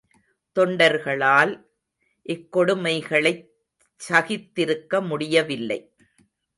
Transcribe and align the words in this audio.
தொண்டர்களால் 0.55 1.51
இக்கொடுமைகளைச் 2.29 3.45
சகித்திருக்க 4.01 5.01
முடியவில்லை. 5.07 5.79